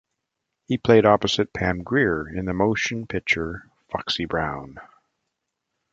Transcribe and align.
He 0.65 0.79
played 0.79 1.05
opposite 1.05 1.53
Pam 1.53 1.83
Grier 1.83 2.27
in 2.27 2.45
the 2.45 2.55
motion 2.55 3.05
picture 3.05 3.69
"Foxy 3.91 4.25
Brown". 4.25 4.79